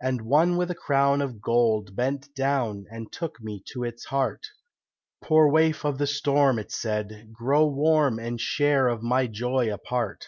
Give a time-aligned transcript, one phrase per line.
[0.00, 4.46] And one with a crown of gold bent down And took me to its heart,
[5.22, 9.76] "Poor waif of the storm," it said, "grow warm And share of my joy a
[9.76, 10.24] part.